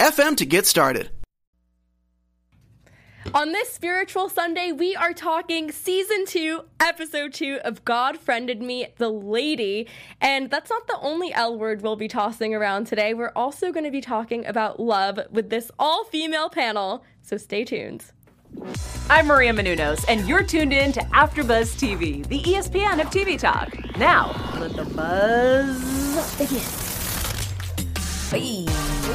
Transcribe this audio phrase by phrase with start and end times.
[0.00, 1.10] anchor.fm to get started.
[3.34, 8.86] On this spiritual Sunday, we are talking season two, episode two of God Friended Me,
[8.98, 9.88] the Lady.
[10.20, 13.14] And that's not the only L word we'll be tossing around today.
[13.14, 17.04] We're also going to be talking about love with this all female panel.
[17.20, 18.04] So stay tuned.
[19.10, 23.76] I'm Maria Menounos, and you're tuned in to AfterBuzz TV, the ESPN of TV talk.
[23.98, 26.85] Now, let the buzz begin.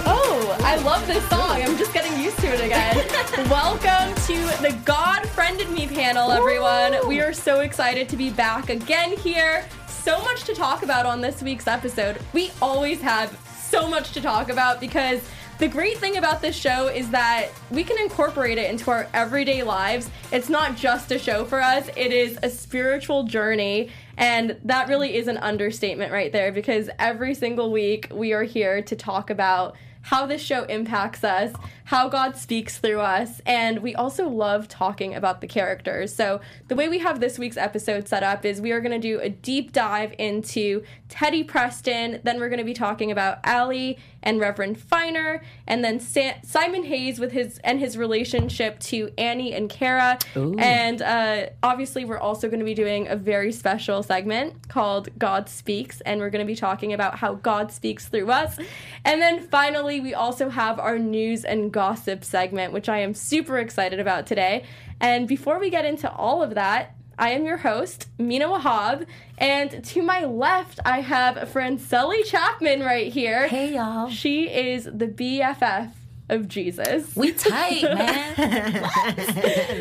[0.05, 1.61] Oh, I love this song.
[1.61, 2.95] I'm just getting used to it again.
[3.49, 6.95] Welcome to the God Friended Me panel, everyone.
[7.09, 9.65] We are so excited to be back again here.
[9.87, 12.19] So much to talk about on this week's episode.
[12.31, 15.21] We always have so much to talk about because
[15.61, 19.61] the great thing about this show is that we can incorporate it into our everyday
[19.61, 20.09] lives.
[20.31, 23.91] It's not just a show for us, it is a spiritual journey.
[24.21, 28.83] And that really is an understatement right there because every single week we are here
[28.83, 31.53] to talk about how this show impacts us,
[31.85, 36.13] how God speaks through us, and we also love talking about the characters.
[36.13, 39.07] So, the way we have this week's episode set up is we are going to
[39.07, 43.97] do a deep dive into Teddy Preston, then we're going to be talking about Ali
[44.23, 49.53] and Reverend Finer, and then Sa- Simon Hayes with his and his relationship to Annie
[49.53, 50.19] and Cara.
[50.59, 55.49] And uh, obviously, we're also going to be doing a very special segment called God
[55.49, 58.57] Speaks, and we're going to be talking about how God speaks through us.
[59.05, 63.57] And then finally, we also have our news and gossip segment, which I am super
[63.57, 64.63] excited about today.
[64.99, 69.05] And before we get into all of that, I am your host, Mina Wahab,
[69.37, 73.47] and to my left, I have Franceli Chapman right here.
[73.47, 74.09] Hey, y'all.
[74.09, 75.91] She is the BFF
[76.31, 77.15] of Jesus.
[77.15, 78.33] We tight, man.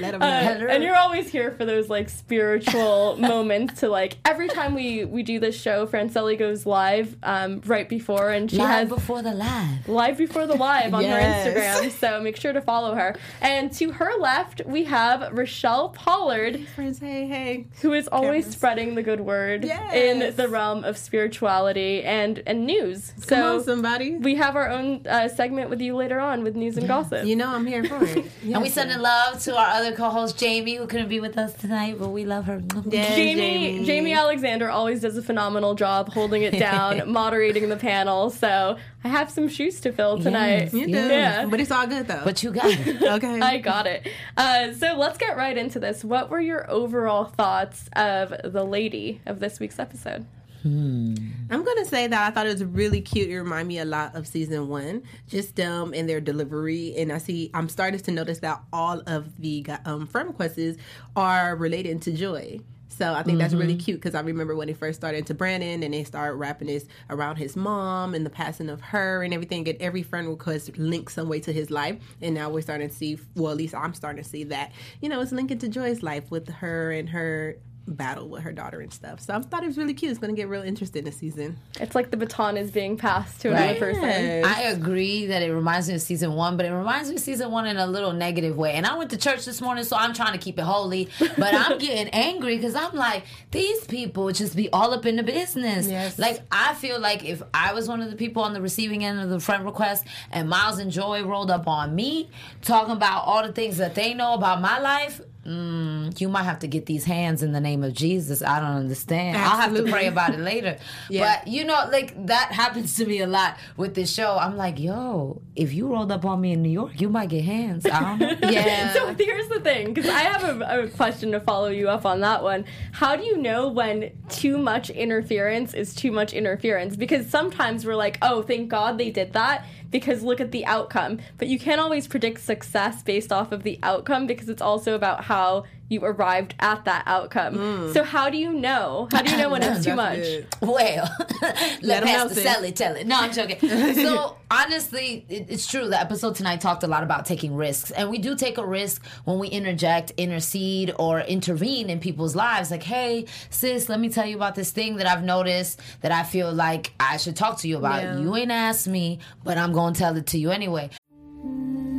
[0.00, 0.66] Let him Uh, know.
[0.68, 5.22] and you're always here for those like spiritual moments to like every time we we
[5.22, 9.32] do this show franceli goes live um, right before and she live has before the
[9.32, 9.88] live.
[9.88, 11.46] live before the live on Yes.
[11.46, 11.90] her Instagram.
[11.92, 13.16] So make sure to follow her.
[13.40, 17.66] And to her left, we have Rochelle Pollard, Friends, hey, hey.
[17.82, 18.52] who is always Cameras.
[18.56, 19.94] spreading the good word Yes.
[19.94, 23.12] in the realm of spirituality and and news.
[23.16, 24.16] Come So on, somebody.
[24.16, 27.24] we have our own uh, segment with you later on with news and gossip.
[27.26, 28.26] You know I'm here for it.
[28.42, 31.52] And we Yes, sending love to our other co-host Jamie, who couldn't be with us
[31.54, 32.62] tonight, but we love her.
[32.86, 33.40] Yes, Jamie,
[33.78, 34.12] Jamie Jamie.
[34.14, 38.30] Alexander always does a phenomenal job holding it down, moderating the panel.
[38.30, 40.64] So I have some shoes to fill tonight.
[40.64, 40.74] Yes.
[40.74, 40.92] You do.
[40.92, 41.46] Yeah.
[41.46, 42.22] But it's all good though.
[42.24, 43.02] But you got it.
[43.16, 43.40] okay.
[43.40, 44.08] I got it.
[44.36, 46.02] Uh, so let's get right into this.
[46.04, 50.26] What were your overall thoughts of the lady of this week's episode?
[50.64, 53.30] I'm gonna say that I thought it was really cute.
[53.30, 56.94] It reminded me a lot of season one, just um in their delivery.
[56.96, 60.76] And I see I'm starting to notice that all of the um friend requests
[61.16, 62.60] are related to Joy.
[63.00, 65.82] So I think that's really cute because I remember when they first started to Brandon
[65.82, 69.66] and they started wrapping this around his mom and the passing of her and everything.
[69.68, 71.96] And every friend request links some way to his life.
[72.20, 75.08] And now we're starting to see, well, at least I'm starting to see that, you
[75.08, 77.56] know, it's linking to Joy's life with her and her
[77.90, 79.20] battle with her daughter and stuff.
[79.20, 80.10] So I thought it was really cute.
[80.10, 81.56] It's going to get real interesting this season.
[81.80, 83.78] It's like the baton is being passed to another Right.
[83.78, 84.04] person.
[84.44, 87.50] I agree that it reminds me of season one, but it reminds me of season
[87.50, 88.72] one in a little negative way.
[88.74, 91.54] And I went to church this morning, so I'm trying to keep it holy, but
[91.54, 95.88] I'm getting angry because I'm like, these people just be all up in the business.
[95.88, 96.18] Yes.
[96.18, 99.20] Like, I feel like if I was one of the people on the receiving end
[99.20, 102.30] of the friend request and Miles and Joy rolled up on me
[102.62, 106.58] talking about all the things that they know about my life, Mm, you might have
[106.58, 108.42] to get these hands in the name of Jesus.
[108.42, 109.38] I don't understand.
[109.38, 110.76] I'll have to pray about it later.
[111.08, 111.38] Yeah.
[111.42, 114.36] But you know, like that happens to me a lot with this show.
[114.36, 117.44] I'm like, yo, if you rolled up on me in New York, you might get
[117.44, 117.86] hands.
[117.86, 118.36] I don't know.
[118.50, 118.92] Yeah.
[119.00, 122.20] So here's the thing, because I have a, a question to follow you up on
[122.20, 122.64] that one.
[122.92, 126.96] How do you know when too much interference is too much interference?
[126.96, 131.18] Because sometimes we're like, oh, thank God they did that, because look at the outcome.
[131.38, 135.24] But you can't always predict success based off of the outcome, because it's also about
[135.24, 137.92] how you arrived at that outcome.
[137.92, 139.08] So how do you know?
[139.12, 140.24] How do you know when it's too much?
[140.62, 142.42] Well, let, Let 'em know, Pastor sis.
[142.44, 143.06] Sally tell it.
[143.06, 143.58] No, I'm joking.
[143.94, 145.88] so honestly, it, it's true.
[145.88, 149.04] The episode tonight talked a lot about taking risks, and we do take a risk
[149.24, 152.70] when we interject, intercede, or intervene in people's lives.
[152.70, 156.22] Like, hey, sis, let me tell you about this thing that I've noticed that I
[156.22, 158.02] feel like I should talk to you about.
[158.02, 158.18] Yeah.
[158.20, 160.90] You ain't asked me, but I'm gonna tell it to you anyway.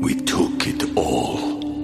[0.02, 1.61] We took it all.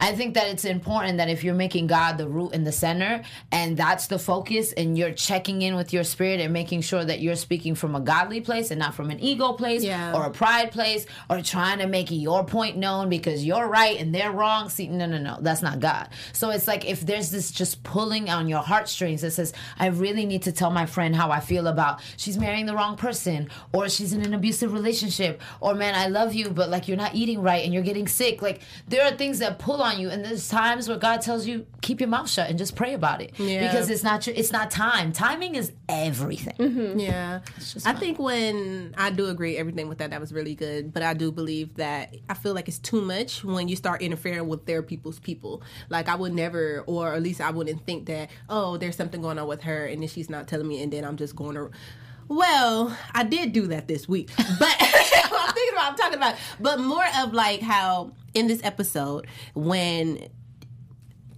[0.00, 3.22] I think that it's important that if you're making God the root and the center,
[3.52, 7.20] and that's the focus, and you're checking in with your spirit and making sure that
[7.20, 10.12] you're speaking from a godly place and not from an ego place Yeah.
[10.14, 14.14] or a pride place or trying to make your point known because you're right and
[14.14, 14.68] they're wrong.
[14.68, 16.08] See, no, no, no, that's not God.
[16.32, 20.26] So it's like if there's this just pulling on your heartstrings that says, I really
[20.26, 23.88] need to tell my friend how I feel about she's marrying the wrong person or
[23.88, 27.42] she's in an abusive relationship or man, I love you, but like you're not eating
[27.42, 28.42] right and you're getting sick.
[28.42, 31.66] Like there are things that pull on you, and there's times where God tells you
[31.82, 33.66] keep your mouth shut and just pray about it Yeah.
[33.66, 35.12] because it's not your, it's not time.
[35.12, 36.54] Timing is everything.
[36.58, 36.98] Mm-hmm.
[36.98, 37.40] Yeah.
[37.84, 40.92] I think when I do agree everything with that, that was really good.
[40.92, 44.48] But I do believe that I feel like it's too much when you start interfering
[44.48, 45.62] with their people's people.
[45.88, 49.38] Like I would never, or at least I wouldn't think that, oh, there's something going
[49.38, 51.70] on with her and then she's not telling me and then I'm just going to.
[52.28, 56.80] Well, I did do that this week, but I'm thinking about, I'm talking about, but
[56.80, 60.28] more of like how in this episode when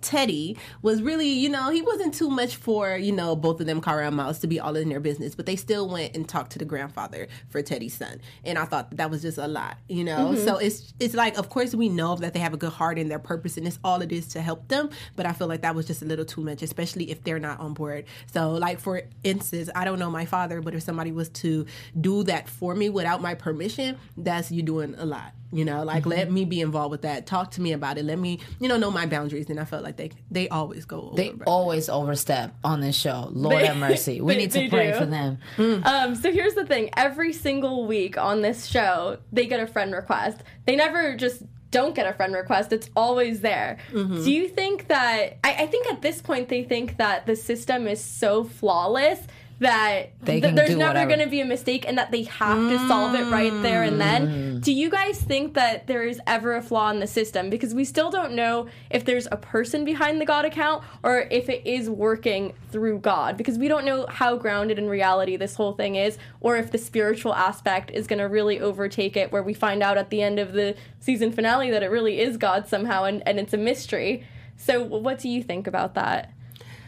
[0.01, 3.81] Teddy was really, you know, he wasn't too much for, you know, both of them,
[3.81, 6.53] Cara and Miles, to be all in their business, but they still went and talked
[6.53, 8.21] to the grandfather for Teddy's son.
[8.45, 10.33] And I thought that was just a lot, you know?
[10.33, 10.45] Mm-hmm.
[10.45, 13.11] So it's it's like, of course, we know that they have a good heart and
[13.11, 15.75] their purpose, and it's all it is to help them, but I feel like that
[15.75, 18.05] was just a little too much, especially if they're not on board.
[18.33, 21.67] So, like, for instance, I don't know my father, but if somebody was to
[22.01, 25.33] do that for me without my permission, that's you doing a lot.
[25.51, 27.27] You know, like let me be involved with that.
[27.27, 28.05] Talk to me about it.
[28.05, 29.49] Let me, you know, know my boundaries.
[29.49, 31.17] And I felt like they they always go over.
[31.17, 33.29] They always overstep on this show.
[33.33, 34.21] Lord They- have mercy.
[34.21, 34.99] We they- need to pray do.
[34.99, 35.39] for them.
[35.59, 39.93] Um, so here's the thing: every single week on this show, they get a friend
[39.93, 40.43] request.
[40.67, 42.73] They never just don't get a friend request.
[42.73, 43.77] It's always there.
[43.93, 44.25] Mm-hmm.
[44.25, 45.39] Do you think that?
[45.45, 49.21] I, I think at this point they think that the system is so flawless
[49.61, 53.15] that th- there's never going to be a mistake and that they have to solve
[53.15, 53.99] it right there and Mm.
[53.99, 54.61] then.
[54.61, 57.51] Do you guys think that there is ever a flaw in the system?
[57.51, 61.49] Because we still don't know if there's a person behind the God account or if
[61.49, 63.37] it is working through God.
[63.37, 66.79] Because we don't know how grounded in reality this whole thing is or if the
[66.79, 70.39] spiritual aspect is going to really overtake it, where we find out at the end
[70.39, 74.25] of the season finale that it really is God somehow and, and it's a mystery.
[74.57, 76.33] So, what do you think about that?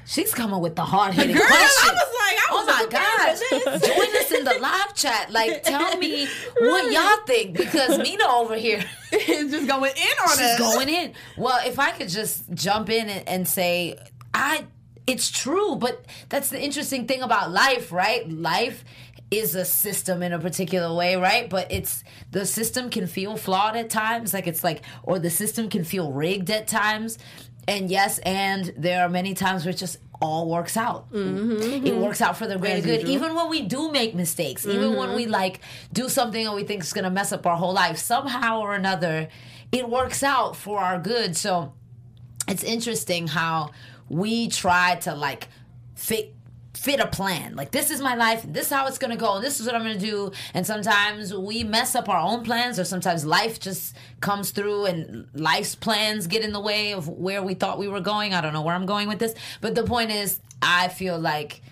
[0.06, 1.90] She's coming with the hard hitting Girl, questions.
[1.90, 3.96] I was like, I Oh was my prepared for gosh.
[3.96, 5.30] Join us in the live chat.
[5.30, 6.26] Like, tell me
[6.58, 10.58] what y'all think because Mina over here is just going in on she's us.
[10.58, 11.12] going in.
[11.36, 13.96] Well, if I could just jump in and, and say,
[14.34, 14.66] I,
[15.06, 18.28] it's true, but that's the interesting thing about life, right?
[18.28, 18.84] Life
[19.30, 21.48] is a system in a particular way, right?
[21.48, 22.02] But it's
[22.32, 26.10] the system can feel flawed at times, like it's like, or the system can feel
[26.10, 27.16] rigged at times.
[27.70, 31.10] And yes, and there are many times where it just all works out.
[31.12, 31.86] Mm-hmm, mm-hmm.
[31.86, 33.08] It works out for the greater good.
[33.08, 35.16] Even when we do make mistakes, even when mm-hmm.
[35.16, 35.60] we like
[35.92, 39.28] do something and we think it's gonna mess up our whole life, somehow or another,
[39.72, 41.36] it works out for our good.
[41.36, 41.72] So
[42.48, 43.70] it's interesting how
[44.08, 45.48] we try to like
[45.94, 46.32] fi-
[46.74, 47.56] fit a plan.
[47.56, 49.66] Like this is my life, and this is how it's gonna go, and this is
[49.66, 50.32] what I'm gonna do.
[50.54, 55.26] And sometimes we mess up our own plans, or sometimes life just comes through and
[55.34, 58.34] life's plans get in the way of where we thought we were going.
[58.34, 61.62] I don't know where I'm going with this, but the point is, I feel like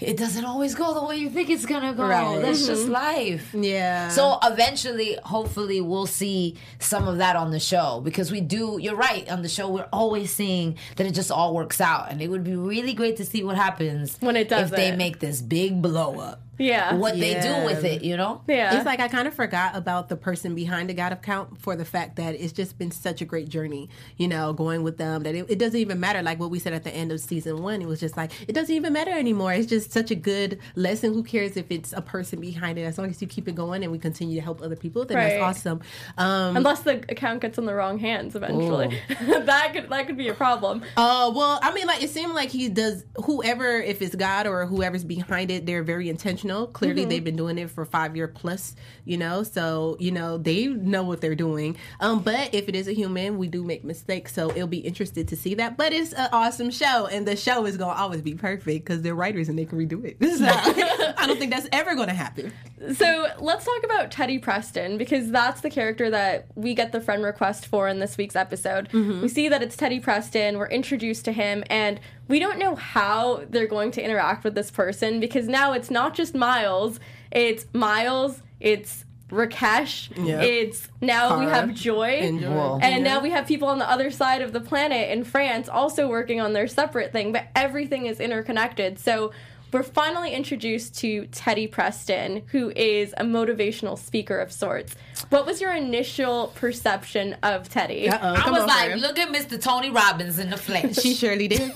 [0.00, 2.06] it doesn't always go the way you think it's gonna go.
[2.06, 2.40] Right.
[2.40, 2.90] That's just Mhm.
[2.90, 3.54] life.
[3.54, 4.08] Yeah.
[4.08, 8.78] So eventually, hopefully, we'll see some of that on the show because we do.
[8.80, 9.28] You're right.
[9.30, 12.44] On the show, we're always seeing that it just all works out, and it would
[12.44, 14.70] be really great to see what happens when it does.
[14.70, 16.40] if they make this big blow up.
[16.58, 16.94] Yeah.
[16.94, 18.42] What they do with it, you know?
[18.46, 18.76] Yeah.
[18.76, 21.76] It's like I kind of forgot about the person behind the God of Count for
[21.76, 25.22] the fact that it's just been such a great journey, you know, going with them
[25.22, 26.22] that it, it doesn't even matter.
[26.22, 28.52] Like what we said at the end of season one, it was just like, it
[28.54, 29.52] doesn't even matter anymore.
[29.52, 31.12] It's just such a good lesson.
[31.14, 32.82] Who cares if it's a person behind it?
[32.82, 35.16] As long as you keep it going and we continue to help other people, then
[35.16, 35.30] Right.
[35.38, 35.80] that's awesome.
[36.16, 39.00] Um, Unless the account gets in the wrong hands eventually.
[39.20, 40.82] that could that could be a problem.
[40.96, 43.04] Uh, well, I mean, like it seemed like he does.
[43.24, 46.47] Whoever, if it's God or whoever's behind it, they're very intentional.
[46.66, 47.08] Clearly, Mhm.
[47.08, 48.74] they've been doing it for five year plus.
[49.04, 51.76] You know, so you know they know what they're doing.
[52.00, 55.28] Um, but if it is a human, we do make mistakes, so it'll be interested
[55.28, 55.76] to see that.
[55.76, 59.14] But it's an awesome show, and the show is gonna always be perfect because they're
[59.14, 60.16] writers and they can redo it.
[60.38, 62.52] So, I don't think that's ever gonna happen.
[62.94, 67.24] So let's talk about Teddy Preston because that's the character that we get the friend
[67.24, 68.88] request for in this week's episode.
[68.90, 69.22] Mhm.
[69.22, 73.42] We see that it's Teddy Preston, we're introduced to him, and we don't know how
[73.48, 78.42] they're going to interact with this person because now it's not just Miles, it's Miles,
[78.60, 80.40] it's Rakesh, Yeah.
[80.40, 82.98] it's now we have Joy, And and Yeah.
[82.98, 86.40] now we have people on the other side of the planet in France also working
[86.40, 88.98] on their separate thing, but everything is interconnected.
[88.98, 89.32] So
[89.70, 94.96] we're finally introduced to Teddy Preston, who is a motivational speaker of sorts.
[95.28, 98.08] What was your initial perception of Teddy?
[98.08, 99.60] I was like, look at Mr.
[99.60, 100.96] Tony Robbins in the flesh.
[101.02, 101.70] She surely did.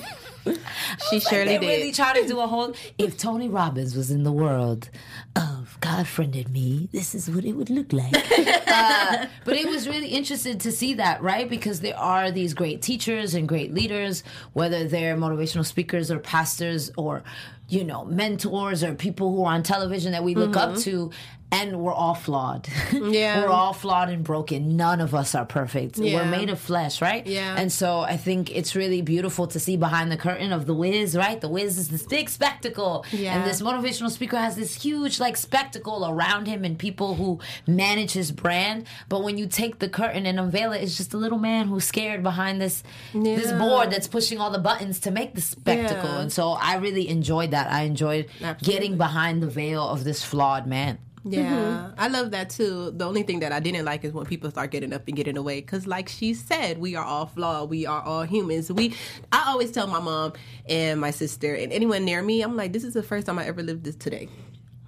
[1.11, 1.67] She surely they did.
[1.67, 2.75] really try to do a whole.
[2.99, 4.91] If Tony Robbins was in the world
[5.37, 8.15] of God friended me, this is what it would look like.
[8.69, 11.49] uh, but it was really interesting to see that, right?
[11.49, 14.23] Because there are these great teachers and great leaders,
[14.53, 17.23] whether they're motivational speakers or pastors or
[17.69, 20.83] you know mentors or people who are on television that we look up Mhm.
[20.85, 21.11] to.
[21.53, 22.69] And we're all flawed.
[22.93, 23.43] Yeah.
[23.43, 24.77] we're all flawed and broken.
[24.77, 25.99] None of us are perfect.
[25.99, 26.17] Yeah.
[26.17, 27.27] We're made of flesh, right?
[27.27, 27.55] Yeah.
[27.59, 31.17] And so I think it's really beautiful to see behind the curtain of the Wiz,
[31.17, 31.41] right?
[31.41, 33.05] The Wiz is this big spectacle.
[33.13, 33.37] Yeah.
[33.37, 38.13] And this motivational speaker has this huge like spectacle around him and people who manage
[38.13, 38.87] his brand.
[39.09, 41.85] But when you take the curtain and unveil it, it's just a little man who's
[41.85, 42.83] scared behind this
[43.13, 46.09] this board that's pushing all the buttons to make the spectacle.
[46.11, 46.21] Yeah.
[46.21, 47.71] And so I really enjoyed that.
[47.71, 48.27] I enjoyed
[48.63, 50.99] getting behind the veil of this flawed man.
[51.25, 51.35] Mm-hmm.
[51.35, 52.91] Yeah, I love that too.
[52.97, 55.37] The only thing that I didn't like is when people start getting up and getting
[55.37, 55.61] away.
[55.61, 57.71] Because, like she said, we are all flawed.
[57.71, 58.73] We are all humans.
[58.73, 58.95] We,
[59.31, 60.33] I always tell my mom
[60.67, 63.47] and my sister and anyone near me, I'm like, this is the first time I
[63.47, 64.29] ever lived this today.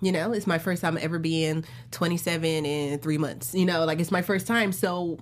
[0.01, 3.55] You know, it's my first time ever being 27 in three months.
[3.55, 4.73] You know, like it's my first time.
[4.73, 5.19] So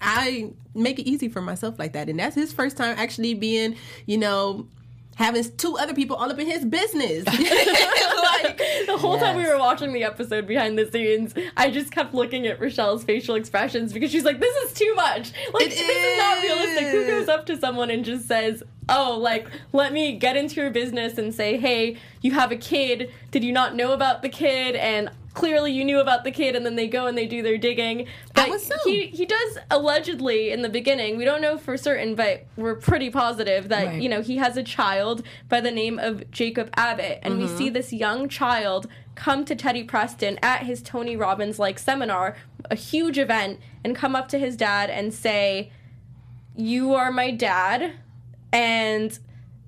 [0.00, 2.08] I make it easy for myself like that.
[2.08, 3.76] And that's his first time actually being,
[4.06, 4.68] you know,
[5.16, 7.26] having two other people all up in his business.
[7.26, 12.14] like, the whole time we were watching the episode behind the scenes, I just kept
[12.14, 15.32] looking at Rochelle's facial expressions because she's like, "This is too much.
[15.52, 19.48] Like, this is not realistic." Who goes up to someone and just says, "Oh, like,
[19.72, 23.10] let me get into your business and say, hey, you have a kid.
[23.30, 26.64] Did you not know about the kid?" and Clearly, you knew about the kid, and
[26.66, 28.06] then they go and they do their digging.
[28.34, 28.50] But
[28.84, 31.16] he he does allegedly in the beginning.
[31.16, 34.02] We don't know for certain, but we're pretty positive that Right.
[34.02, 37.56] you know he has a child by the name of Jacob Abbott, and we Mhm.
[37.58, 42.36] see this young child come to Teddy Preston at his Tony Robbins like seminar,
[42.70, 45.70] a huge event, and come up to his dad and say,
[46.56, 47.92] "You are my dad,"
[48.52, 49.18] and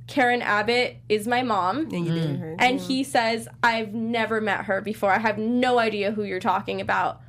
[0.06, 1.88] Karen Abbott is my mom.
[1.92, 2.56] And you did her.
[2.58, 5.10] And he says, I've never met her before.
[5.10, 7.20] I have no idea who you're talking about.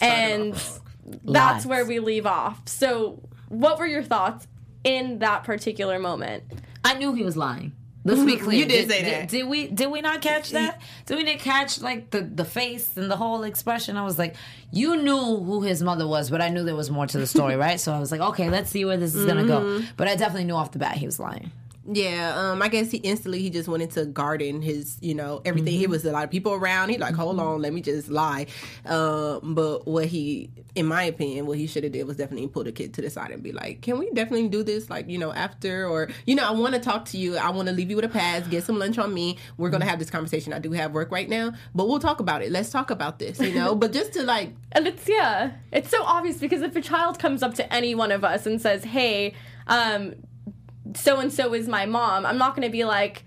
[0.00, 1.66] and that's Lies.
[1.66, 2.66] where we leave off.
[2.66, 4.46] So, what were your thoughts
[4.84, 6.44] in that particular moment?
[6.82, 7.72] I knew he was lying.
[8.06, 8.58] Let's be clear.
[8.58, 9.28] You did say that.
[9.28, 9.68] Did, we?
[9.68, 10.80] Did we not catch that?
[11.06, 13.96] Did we not catch like the the face and the whole expression?
[13.98, 14.34] I was like,
[14.72, 17.56] you knew who his mother was, but I knew there was more to the story,
[17.66, 17.78] right?
[17.78, 19.60] So I was like, okay, let's see where this is gonna go.
[19.60, 19.86] Mhm.
[19.96, 21.50] But I definitely knew off the bat he was lying.
[21.86, 25.74] Yeah, um, I guess he instantly he just went into garden his, you know, everything.
[25.74, 25.90] He Mhm.
[25.90, 26.88] was a lot of people around.
[26.88, 28.46] He like, hold on, let me just lie.
[28.86, 32.64] Um, but what he, in my opinion, what he should have did was definitely pull
[32.64, 35.18] the kid to the side and be like, can we definitely do this, like you
[35.18, 37.36] know, after or you know, I want to talk to you.
[37.36, 38.46] I want to leave you with a pass.
[38.48, 39.36] Get some lunch on me.
[39.58, 40.52] We're gonna have this conversation.
[40.54, 42.50] I do have work right now, but we'll talk about it.
[42.50, 43.74] Let's talk about this, you know.
[43.74, 47.42] but just to like, And it's, yeah, it's so obvious because if a child comes
[47.42, 49.34] up to any one of us and says, hey,
[49.68, 50.14] um,
[50.94, 53.24] so and so is my mom, I'm not going to be like,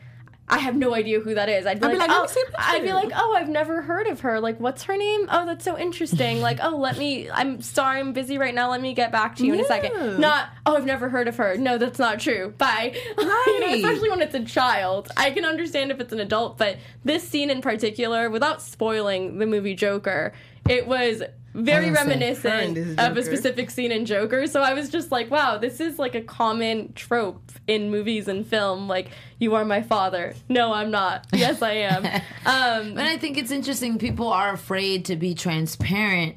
[0.49, 1.65] I have no idea who that is.
[1.65, 2.57] I'd be I'd be like, like, oh, me see a picture.
[2.59, 4.39] I'd be like, oh, I've never heard of her.
[4.39, 5.27] Like, what's her name?
[5.29, 6.39] Oh, that's so interesting.
[6.39, 7.29] like, oh, let me.
[7.29, 8.71] I'm sorry, I'm busy right now.
[8.71, 10.21] Let me get back to you in a second.
[10.21, 11.57] Not, oh, I've never heard of her.
[11.57, 12.53] No, that's not true.
[12.57, 12.95] Bye.
[13.17, 15.09] you know, especially when it's a child.
[15.17, 19.45] I can understand if it's an adult, but this scene in particular, without spoiling the
[19.45, 20.31] movie Joker,
[20.69, 21.23] it was
[21.53, 24.45] very I was gonna say, reminiscent of a specific scene in Joker.
[24.47, 28.45] So I was just like, wow, this is like a common trope in movies and
[28.45, 28.87] film.
[28.87, 30.35] Like, you are my father.
[30.49, 31.25] No, I'm not.
[31.33, 32.03] Yes, I am.
[32.45, 33.97] Um, And I think it's interesting.
[33.97, 36.35] People are afraid to be transparent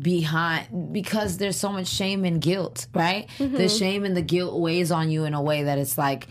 [0.00, 3.28] behind because there's so much shame and guilt, right?
[3.38, 6.28] The shame and the guilt weighs on you in a way that it's like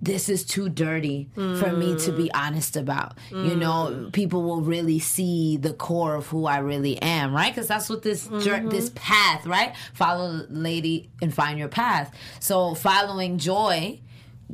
[0.00, 3.18] this is too dirty for me to be honest about.
[3.30, 7.52] You know, people will really see the core of who I really am, right?
[7.52, 8.68] Because that's what this jour- mm-hmm.
[8.68, 9.74] this path, right?
[9.94, 12.14] Follow the lady and find your path.
[12.40, 14.00] So following joy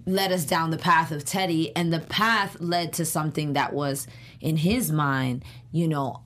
[0.07, 4.07] led us down the path of Teddy, and the path led to something that was,
[4.41, 6.23] in his mind, you know,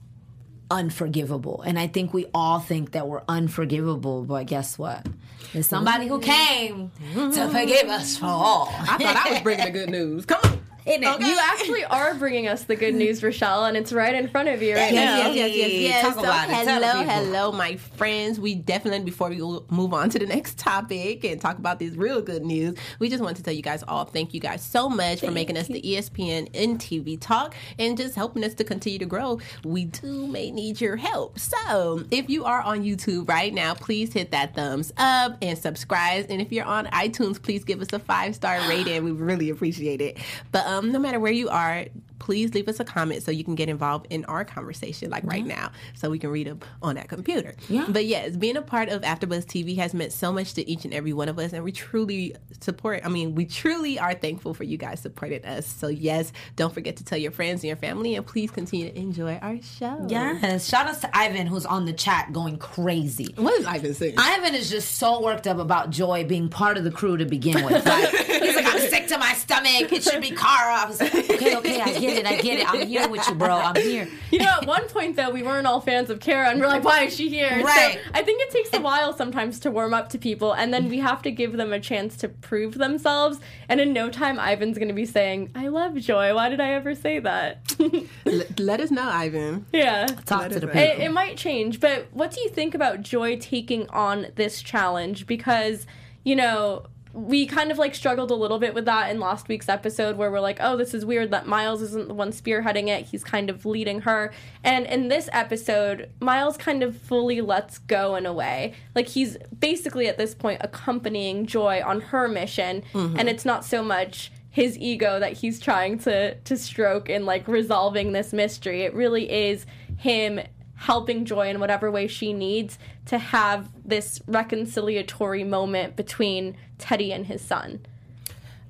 [0.71, 1.61] unforgivable.
[1.61, 5.05] And I think we all think that we're unforgivable, but guess what?
[5.53, 6.91] There's somebody who mm-hmm.
[7.15, 8.69] came to forgive us for all.
[8.71, 10.25] I thought I was bringing the good news.
[10.25, 10.58] Come on.
[10.85, 11.19] Isn't it?
[11.21, 14.61] You actually are bringing us the good news, Rochelle, and it's right in front of
[14.61, 15.17] you right now.
[15.17, 16.01] Yes, yes, yes, yes.
[16.01, 16.67] Talk so, about it.
[16.67, 18.39] Hello, hello, my friends.
[18.39, 22.21] We definitely, before we move on to the next topic and talk about this real
[22.21, 25.19] good news, we just want to tell you guys all thank you guys so much
[25.19, 29.05] for making us the ESPN in TV talk and just helping us to continue to
[29.05, 29.39] grow.
[29.63, 31.39] We do may need your help.
[31.39, 36.27] So, if you are on YouTube right now, please hit that thumbs up and subscribe.
[36.29, 39.03] And if you're on iTunes, please give us a five star rating.
[39.03, 40.17] We really appreciate it.
[40.51, 41.85] But um, no matter where you are,
[42.19, 45.45] please leave us a comment so you can get involved in our conversation, like right
[45.45, 47.55] now, so we can read them on that computer.
[47.67, 47.85] Yeah.
[47.87, 50.93] But yes, being a part of AfterBuzz TV has meant so much to each and
[50.93, 53.01] every one of us, and we truly support.
[53.05, 55.65] I mean, we truly are thankful for you guys supporting us.
[55.65, 58.97] So yes, don't forget to tell your friends and your family, and please continue to
[58.97, 60.05] enjoy our show.
[60.07, 60.67] Yes.
[60.67, 63.33] Shout out to Ivan, who's on the chat going crazy.
[63.37, 64.15] What is Ivan saying?
[64.17, 67.63] Ivan is just so worked up about Joy being part of the crew to begin
[67.63, 67.85] with.
[67.85, 69.91] Like, he's like, I'm sick to my stomach.
[69.91, 70.75] It should be Cara.
[70.75, 72.69] I was like, okay, okay, I get it, I get it.
[72.73, 73.55] I'm here with you, bro.
[73.55, 74.07] I'm here.
[74.31, 76.83] You know, at one point though, we weren't all fans of Cara, and we're like,
[76.83, 77.99] "Why is she here?" Right.
[78.03, 80.87] So I think it takes a while sometimes to warm up to people, and then
[80.87, 83.39] we have to give them a chance to prove themselves.
[83.67, 86.73] And in no time, Ivan's going to be saying, "I love Joy." Why did I
[86.73, 87.75] ever say that?
[88.27, 89.65] L- let us know, Ivan.
[89.73, 90.05] yeah.
[90.25, 90.81] Talk Let to the people.
[90.81, 95.25] It, it might change, but what do you think about Joy taking on this challenge?
[95.25, 95.87] Because,
[96.23, 99.67] you know, we kind of like struggled a little bit with that in last week's
[99.67, 103.05] episode where we're like, oh, this is weird that Miles isn't the one spearheading it.
[103.05, 104.31] He's kind of leading her.
[104.63, 108.73] And in this episode, Miles kind of fully lets go in a way.
[108.93, 112.83] Like he's basically at this point accompanying Joy on her mission.
[112.93, 113.17] Mm-hmm.
[113.17, 117.47] And it's not so much his ego that he's trying to to stroke in like
[117.47, 118.83] resolving this mystery.
[118.83, 119.65] It really is
[119.97, 120.39] him
[120.79, 127.25] helping Joy in whatever way she needs to have this reconciliatory moment between Teddy and
[127.25, 127.85] his son.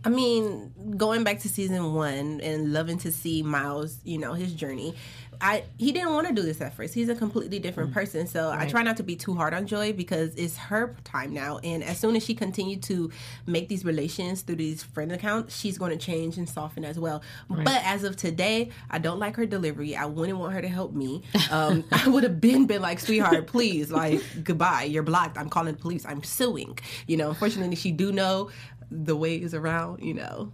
[0.03, 4.53] I mean, going back to season one and loving to see Miles, you know, his
[4.53, 4.95] journey.
[5.41, 6.93] I he didn't want to do this at first.
[6.93, 8.27] He's a completely different person.
[8.27, 11.59] So I try not to be too hard on Joy because it's her time now.
[11.59, 13.11] And as soon as she continued to
[13.45, 17.21] make these relations through these friend accounts, she's going to change and soften as well.
[17.49, 19.95] But as of today, I don't like her delivery.
[19.95, 21.23] I wouldn't want her to help me.
[21.51, 24.83] Um, I would have been been like, sweetheart, please, like goodbye.
[24.83, 25.37] You're blocked.
[25.37, 26.05] I'm calling the police.
[26.05, 26.77] I'm suing.
[27.07, 28.49] You know, unfortunately, she do know
[28.91, 30.03] the ways around.
[30.03, 30.51] You know,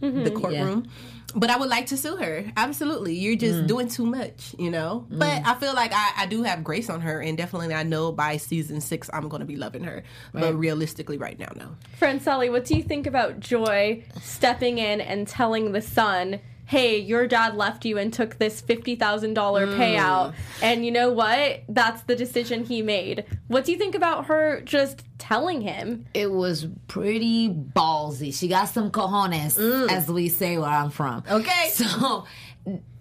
[0.00, 0.36] the mm-hmm.
[0.36, 0.88] courtroom.
[1.34, 2.44] But I would like to sue her.
[2.56, 3.14] Absolutely.
[3.14, 3.66] You're just mm.
[3.66, 5.06] doing too much, you know?
[5.10, 5.18] Mm.
[5.18, 8.10] But I feel like I, I do have grace on her, and definitely I know
[8.10, 10.02] by season six I'm going to be loving her.
[10.32, 11.76] But realistically, right now, no.
[12.00, 17.26] Franceli, what do you think about Joy stepping in and telling the son, hey, your
[17.26, 20.32] dad left you and took this $50,000 payout.
[20.32, 20.34] Mm.
[20.62, 21.62] And you know what?
[21.68, 23.24] That's the decision he made.
[23.46, 26.06] What do you think about her just telling him?
[26.12, 28.34] It was pretty ballsy.
[28.34, 29.90] She got some cojones, mm.
[29.90, 31.22] as we say where I'm from.
[31.30, 31.70] Okay.
[31.72, 32.26] So,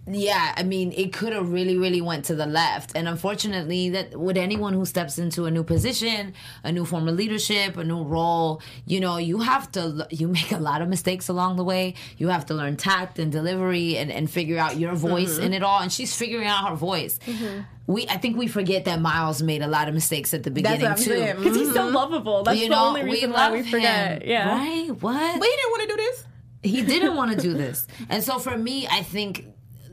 [0.07, 2.91] yeah, I mean, it could have really, really went to the left.
[2.95, 7.15] And unfortunately, that with anyone who steps into a new position, a new form of
[7.15, 11.27] leadership, a new role, you know, you have to you make a lot of mistakes
[11.27, 11.95] along the way.
[12.17, 15.43] You have to learn tact and delivery and, and figure out your voice mm-hmm.
[15.45, 15.81] in it all.
[15.81, 17.19] And she's figuring out her voice.
[17.25, 17.61] Mm-hmm.
[17.87, 20.81] We, I think we forget that Miles made a lot of mistakes at the beginning
[20.81, 21.33] what I'm too.
[21.37, 21.95] Because he's so mm-hmm.
[21.95, 22.43] lovable.
[22.43, 24.21] That's You the know, only we reason why we forget.
[24.21, 24.49] him, Yeah.
[24.49, 24.89] Right?
[24.89, 25.39] What?
[25.39, 26.25] But he didn't want to do this.
[26.63, 27.87] he didn't want to do this.
[28.09, 29.45] And so for me, I think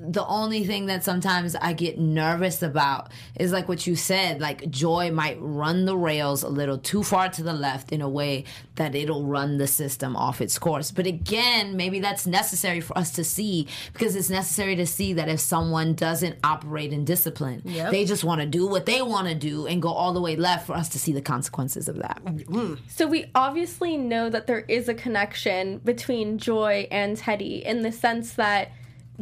[0.04, 4.68] the only thing that sometimes I get nervous about is like what you said, like
[4.70, 8.44] joy might run the rails a little too far to the left in a way
[8.76, 10.90] that it'll run the system off its course.
[10.90, 15.28] But again, maybe that's necessary for us to see because it's necessary to see that
[15.28, 17.90] if someone doesn't operate in discipline, Yep.
[17.92, 20.36] they just want to do what they want to do and go all the way
[20.36, 22.20] left for us to see the consequences of that.
[22.24, 22.78] Mm.
[22.88, 27.92] So we obviously know that there is a connection between Joy and Teddy in the
[27.92, 28.72] sense that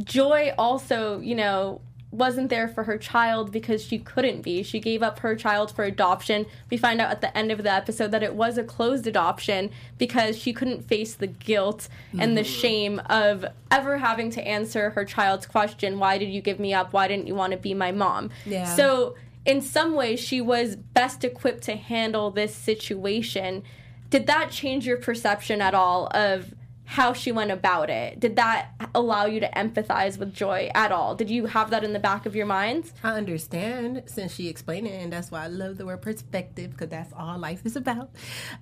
[0.02, 1.80] Joy also, you know,
[2.12, 4.62] wasn't there for her child because she couldn't be.
[4.62, 6.46] She gave up her child for adoption.
[6.68, 9.70] We find out at the end of the episode that it was a closed adoption
[9.96, 12.50] because she couldn't face the guilt and the mm-hmm.
[12.50, 16.92] shame of ever having to answer her child's question, why did you give me up?
[16.92, 18.30] Why didn't you want to be my mom?
[18.44, 18.64] Yeah.
[18.64, 23.62] So in some ways she was best equipped to handle this situation.
[24.10, 26.52] Did that change your perception at all of
[26.90, 28.18] how she went about it?
[28.18, 31.14] Did that allow you to empathize with Joy at all?
[31.14, 32.90] Did you have that in the back of your mind?
[33.04, 36.88] I understand since she explained it, and that's why I love the word perspective because
[36.88, 38.10] that's all life is about.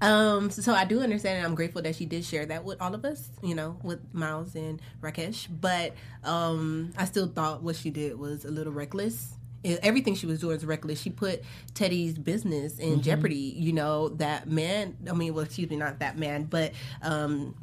[0.03, 2.95] Um, so, I do understand, and I'm grateful that she did share that with all
[2.95, 5.49] of us, you know, with Miles and Rakesh.
[5.51, 9.33] But um, I still thought what she did was a little reckless.
[9.64, 11.01] Everything she was doing was reckless.
[11.01, 13.03] She put Teddy's business in Mhm.
[13.03, 13.55] jeopardy.
[13.57, 14.97] You know that man.
[15.11, 17.55] I mean, well, excuse me, not that man, but um,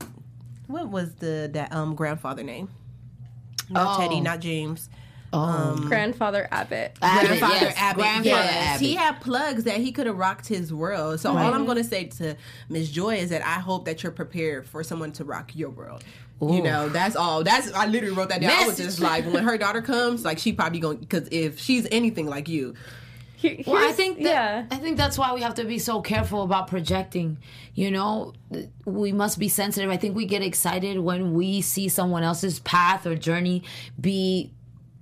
[0.67, 2.69] what was the that um grandfather name?
[3.69, 4.01] Not Oh.
[4.01, 4.89] Teddy, not James.
[5.33, 6.97] Um, Grandfather Abbott.
[7.01, 7.75] Abbott, grandfather yes.
[7.77, 8.03] Abbott.
[8.03, 8.67] Grandfather yes.
[8.67, 8.87] Abbott.
[8.87, 11.19] He had plugs that he could have rocked his world.
[11.19, 12.37] So all I'm going to say to
[12.69, 16.05] Miss Joy is that I hope that you're prepared for someone to rock your world.
[16.41, 16.53] Ooh.
[16.53, 17.43] You know, that's all.
[17.43, 18.51] That's I literally wrote that down.
[18.51, 21.87] I was just like, when her daughter comes, like she probably going because if she's
[21.91, 22.75] anything like you,
[23.67, 26.67] Well, I think that, I think that's why we have to be so careful about
[26.67, 27.37] projecting.
[27.73, 28.33] You know,
[28.85, 29.89] we must be sensitive.
[29.89, 33.63] I think we get excited when we see someone else's path or journey
[33.99, 34.51] be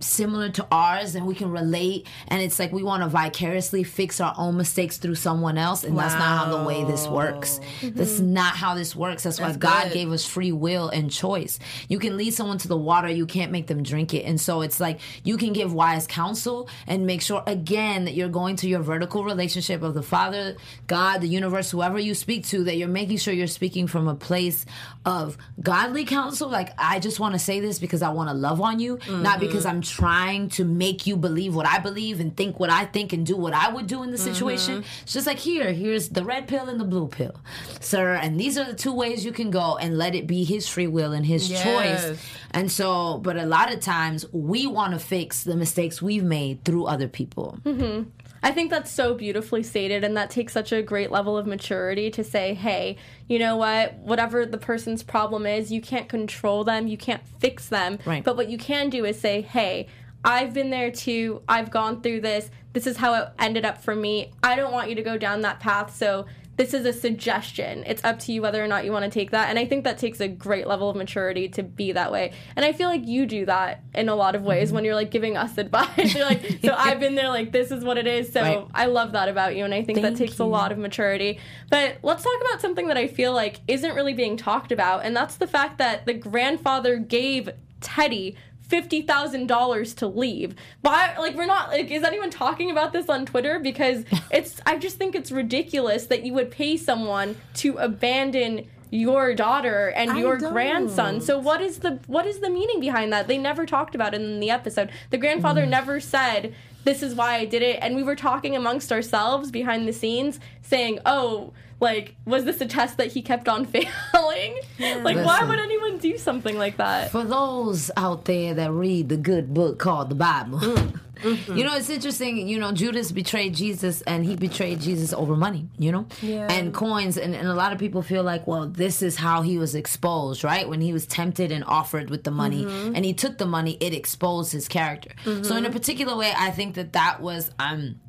[0.04, 2.08] similar to ours and we can relate.
[2.28, 5.84] And it's like we want to vicariously fix our own mistakes through someone else.
[5.84, 7.60] And that's not how the way this works.
[7.82, 7.98] Mm-hmm.
[7.98, 9.24] That's not how this works.
[9.24, 9.94] That's, why That's god good.
[9.94, 11.60] gave us free will and choice.
[11.88, 13.10] You can lead someone to the water.
[13.10, 14.26] You can't make them drink it.
[14.26, 18.30] And so it's like you can give wise counsel and make sure again that you're
[18.30, 20.56] going to your vertical relationship of the father
[20.88, 24.16] god the universe whoever you speak to that you're making sure you're speaking from a
[24.16, 24.66] place
[25.06, 26.50] of godly counsel.
[26.50, 29.39] Like i just want to say this because i want to love on you not
[29.39, 29.78] because mm-hmm.
[29.78, 33.25] i'm trying to make you believe what i believe and think what i think and
[33.25, 34.84] do what i would do in the situation.
[35.03, 37.36] It's just like here here's the red pill and the blue pill.
[37.79, 40.67] Sir and these are the two ways you can go and let it be his
[40.67, 41.63] free will and his Yes.
[41.63, 42.19] choice.
[42.51, 46.63] And so but a lot of times we want to fix the mistakes we've made
[46.65, 47.60] through other people.
[47.63, 48.03] Hmm
[48.45, 52.12] I think that's so beautifully stated, and that takes such a great level of maturity
[52.12, 53.95] to say, hey, you know what?
[53.95, 57.99] Whatever the person's problem is, you can't control them, you can't fix them.
[58.05, 58.23] Right.
[58.23, 59.88] But what you can do is say, hey,
[60.25, 63.95] I've been there too, I've gone through this, this is how it ended up for
[63.95, 64.31] me.
[64.41, 66.25] I don't want you to go down that path, so
[66.56, 67.84] this is a suggestion.
[67.88, 69.50] It's up to you whether or not you want to take that.
[69.50, 72.32] And I think that takes a great level of maturity to be that way.
[72.56, 74.76] And I feel like you do that in a lot of ways Mm-hmm.
[74.76, 76.13] when you're like giving us advice.
[76.16, 78.32] you're like, so I've been there, like, this is what it is.
[78.32, 78.66] So Right.
[78.74, 79.66] I love that about you.
[79.66, 81.39] And I think that Thank takes a lot of maturity.
[81.70, 85.04] But let's talk about something that I feel like isn't really being talked about.
[85.06, 87.50] And that's the fact that the grandfather gave
[87.82, 88.36] Teddy
[88.73, 90.55] fifty thousand dollars to leave.
[90.81, 91.15] Why?
[91.19, 91.69] Like, we're not.
[91.69, 93.59] Like, is anyone talking about this on Twitter?
[93.59, 94.59] Because it's.
[94.65, 100.12] I just think it's ridiculous that you would pay someone to abandon your daughter and
[100.12, 100.51] I your don't.
[100.51, 101.21] grandson.
[101.21, 103.27] So what is the what is the meaning behind that?
[103.27, 104.89] They never talked about it in the episode.
[105.12, 105.69] The grandfather mm.
[105.69, 109.88] never said this is why I did it and we were talking amongst ourselves behind
[109.88, 111.53] the scenes saying, "Oh,
[111.84, 116.17] like was this a test that he kept on failing?" like why would anyone do
[116.17, 117.12] something like that?
[117.12, 121.58] For those out there that read the good book called the Bible, mm, mm-hmm.
[121.58, 122.48] you know, it's interesting.
[122.48, 126.52] You know, Judas betrayed Jesus and he betrayed Jesus over money, you know, Yeah.
[126.52, 127.17] and coins.
[127.17, 130.43] And, and a lot of people feel like, well, this is how he was exposed,
[130.43, 130.67] right?
[130.67, 132.96] When he was tempted and offered with the money mm-hmm.
[132.96, 135.12] and he took the money, it exposed his character.
[135.24, 135.74] So, in a mm-hmm.
[135.74, 138.00] particular way, I think that that was, um,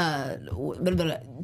[0.00, 0.36] uh,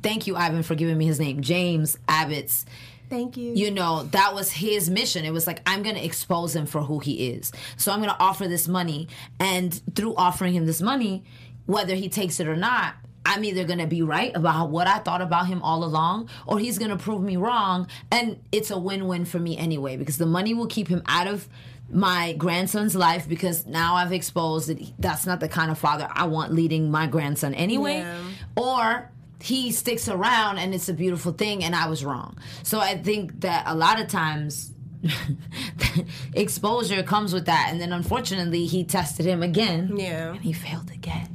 [0.02, 2.64] thank you, Ivan, for giving me his name, James Abbott's
[3.08, 3.52] thank you.
[3.54, 6.98] you know that was his mission it was like i'm gonna expose him for who
[6.98, 9.06] he is so i'm gonna offer this money
[9.38, 11.22] and through offering him this money
[11.66, 15.22] whether he takes it or not i'm either gonna be right about what i thought
[15.22, 19.38] about him all along or he's gonna prove me wrong and it's a win-win for
[19.38, 21.48] me anyway because the money will keep him out of
[21.88, 26.26] my grandson's life because now I've exposed that that's not the kind of father I
[26.26, 27.98] want leading my grandson anyway.
[27.98, 28.18] Yeah.
[28.56, 32.38] Or he sticks around and it's a beautiful thing and I was wrong.
[32.62, 34.72] So I think that a lot of times
[36.34, 37.68] exposure comes with that.
[37.70, 39.96] And then unfortunately, he tested him again.
[39.96, 40.32] Yeah.
[40.32, 41.28] And he failed again.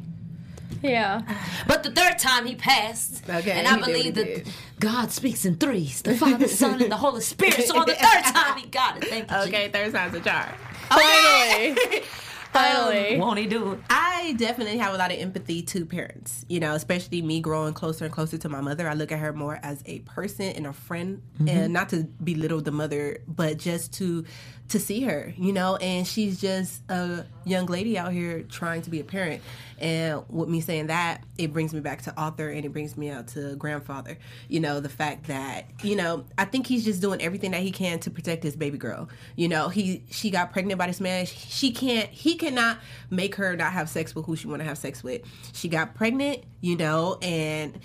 [0.82, 1.22] Yeah.
[1.68, 3.24] But the third time he passed.
[3.30, 4.54] Okay, And I he did what he believe that.
[4.80, 7.64] God speaks in threes the Father, Son, and the Holy Spirit.
[7.66, 9.06] So on the third time, he got it.
[9.06, 9.38] Thank you.
[9.38, 10.50] Okay, third time's a charm.
[10.90, 12.04] Finally.
[12.54, 13.16] Finally.
[13.16, 13.80] Um, won't he do it?
[13.90, 18.06] I definitely have a lot of empathy to parents, you know, especially me growing closer
[18.06, 18.88] and closer to my mother.
[18.88, 21.48] I look at her more as a person and a friend, mm-hmm.
[21.48, 24.26] and not to belittle the mother, but just to
[24.72, 28.90] to see her, you know, and she's just a young lady out here trying to
[28.90, 29.42] be a parent.
[29.80, 33.10] And with me saying that, it brings me back to Arthur and it brings me
[33.10, 34.18] out to grandfather.
[34.48, 37.72] You know, the fact that, you know, I think he's just doing everything that he
[37.72, 39.10] can to protect his baby girl.
[39.36, 41.26] You know, he she got pregnant by this man.
[41.26, 42.78] She can't he cannot
[43.10, 45.22] make her not have sex with who she want to have sex with.
[45.54, 47.80] She got pregnant, you know, and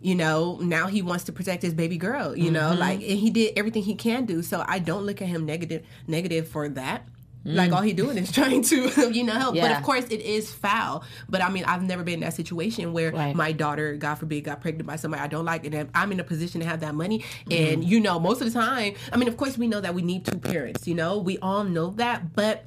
[0.00, 2.80] you know now he wants to protect his baby girl you know Mm-hmm.
[2.80, 5.82] like and he did everything he can do so i don't look at him negative
[6.06, 7.06] negative for that
[7.46, 9.78] like all he doing is trying to you know help but Mm.
[9.78, 13.10] Of course it is foul but i mean i've never been in that situation where
[13.10, 13.34] Right.
[13.34, 16.24] my daughter god forbid got pregnant by somebody i don't like and i'm in a
[16.24, 17.52] position to have that money Mm-hmm.
[17.52, 20.02] and you know most of the time i mean of course we know that we
[20.02, 22.64] need two parents you know we all know that but